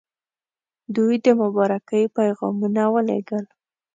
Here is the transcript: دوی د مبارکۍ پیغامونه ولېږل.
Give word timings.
دوی 0.95 1.15
د 1.25 1.27
مبارکۍ 1.41 2.03
پیغامونه 2.17 2.83
ولېږل. 2.93 3.45